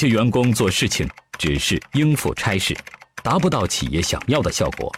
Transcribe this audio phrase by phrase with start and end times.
[0.00, 1.06] 些员工做事情
[1.38, 2.74] 只是应付差事，
[3.22, 4.90] 达不到企业想要的效果。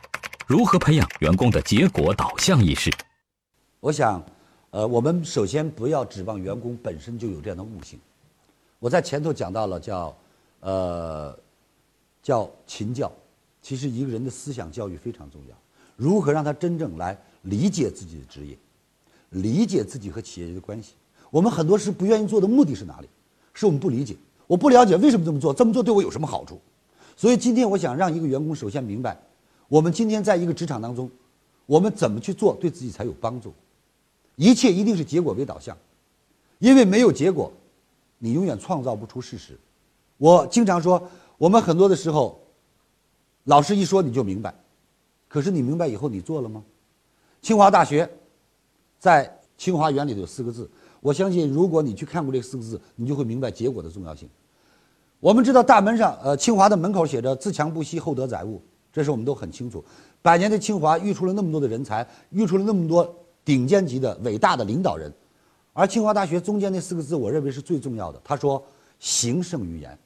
[0.46, 2.88] 如何培养员工的结果导向意识？
[3.80, 4.24] 我想，
[4.70, 7.98] 呃，我们首先不要指望员工本身就有这样的悟性。
[8.78, 10.16] 我在前头讲到了叫，
[10.60, 11.36] 呃，
[12.22, 13.10] 叫勤教。
[13.60, 15.56] 其实一个人的思想教育非常重要。
[15.96, 18.56] 如何让他真正来理解自己的职业，
[19.30, 20.92] 理解自己和企业的关系？
[21.28, 23.08] 我们很多事不愿意做的目的是哪里？
[23.52, 24.14] 是我们不理解，
[24.46, 26.60] 我不了解为什么这么做，这么做对我有什么好处？
[27.16, 29.20] 所以今天我想让一个员工首先明白，
[29.68, 31.10] 我们今天在一个职场当中，
[31.66, 33.52] 我们怎么去做对自己才有帮助？
[34.36, 35.76] 一切一定是结果为导向，
[36.58, 37.52] 因为没有结果，
[38.18, 39.58] 你永远创造不出事实。
[40.16, 41.02] 我经常说，
[41.38, 42.40] 我们很多的时候，
[43.44, 44.54] 老师一说你就明白，
[45.28, 46.64] 可是你明白以后你做了吗？
[47.42, 48.08] 清华大学，
[48.98, 50.68] 在清华园里头有四个字，
[51.00, 54.28] 我相信如果你去看过这四个字，你就会明白结果的重要性。
[55.20, 58.60] 我们知道大门上，呃，清华的门口写着“自强不息，厚德载物”，
[58.92, 59.84] 这是我们都很清楚。
[60.20, 63.08] 百年的清华育出了那么多的人才，育出了那么多。
[63.44, 65.12] 顶尖级的伟大的领导人，
[65.72, 68.20] 而清华大学中间那四个字，我认为是最重要的。
[68.24, 68.60] 他说
[68.98, 69.96] ：“行胜于言。”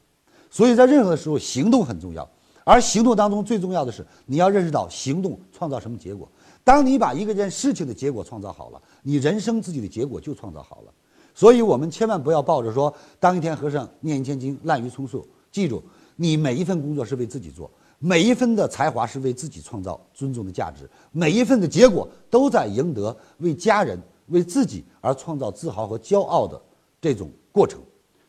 [0.53, 2.29] 所以在任何的时候，行动很重要。
[2.67, 6.29] 而行动当中最重要的是，你要认识到行动创造什么结果。
[6.65, 10.93] 当你把一个件事情的结果创造好了，你人生自己的结果就创造好了。
[11.33, 15.25] 所以我们千万不要抱着说“当一天和尚念一千经，滥竽充数”。
[15.53, 15.81] 记住，
[16.17, 17.71] 你每一份工作是为自己做。
[18.01, 26.61] 每一分的才华是为自己创造尊重的价值，每一份的结果都在赢得为家人、为自己而创造自豪和骄傲的
[27.01, 27.81] 这种过程。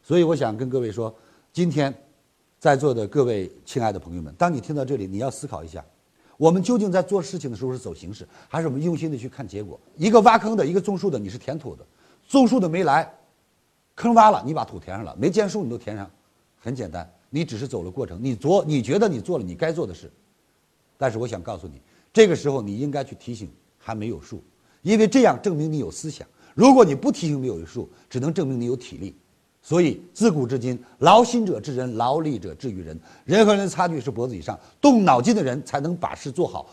[0.04, 1.12] 所以，我想跟各位说，
[1.52, 1.92] 今天
[2.68, 5.82] 在座的各位亲爱的朋友们，当你听到这里，你要思考一下：
[6.36, 9.80] 我们究竟在做事情的时候是走形式，还是我们用心的去看结果？
[9.96, 11.86] 一个挖坑的，一个种树的，你是填土的，
[12.28, 13.10] 种树的没来，
[13.96, 16.12] 坑挖了，你把土填上了，没见树你都填上，
[16.58, 17.10] 很简单。
[17.30, 20.12] 你只是走了过程，你做你觉得你做了你该做的事，
[20.98, 24.44] 但是我想告诉你，这个时候你应该去提醒还没有树，
[24.82, 26.28] 因为这样证明你有思想。
[26.54, 29.16] 如果你不提醒没有树，只能证明你有体力。
[29.68, 32.98] 所以自古至今，劳心者治人，劳力者治于人。
[33.26, 36.70] 人和人的差距是脖子以上，动脑筋的人才能把事做好，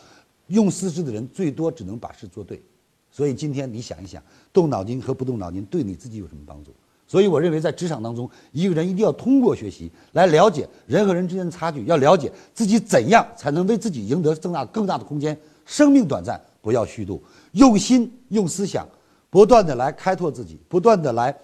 [0.47, 2.63] 用四肢的人最多只能把事做对。
[3.11, 4.23] 所以今天你想一想，
[4.53, 6.73] 动脑筋和不动脑筋对你自己有什么帮助？
[7.09, 15.37] 所以，我认为在职场当中，一个人一定要通过学习来了解人和人之间的差距，要了解自己怎样才能为自己赢得更大更大的空间。
[15.67, 17.21] 生命短暂，不要虚度，
[17.55, 18.87] 用心用思想，
[19.31, 21.37] 不断的来开拓自己，不断的来，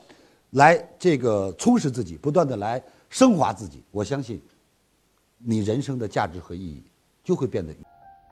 [0.50, 3.84] 来这个充实自己，不断的来升华自己。
[3.92, 4.42] 我相信，
[5.38, 6.82] 你人生的价值和意义
[7.22, 7.72] 就会变得。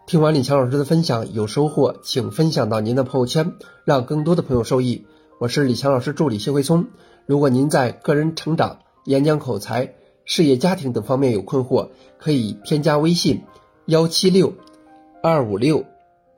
[0.06, 5.06] 听完李强老师的分享，有收获，请分享到您的朋友圈，让更多的朋友受益。
[5.38, 6.86] 我是李强老师助理谢慧聪。
[7.26, 13.42] 如果您在个人成长、演讲口才、事业家庭等方面有困惑，可以添加微信
[13.84, 14.54] 幺七六
[15.22, 15.84] 二五六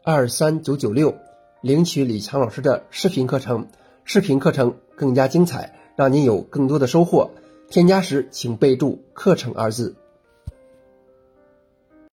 [0.02, 1.14] 二三九九六，
[1.62, 3.68] 领取李强老师的视频课程。
[4.02, 7.30] 视频课程更加精彩，让您有更多的收获。
[7.70, 9.96] 添加时请备注“课程”二字。